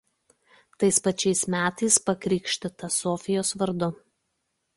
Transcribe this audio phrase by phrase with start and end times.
[0.83, 3.93] Tais pačiais metais pakrikštyta Sofijos vardu.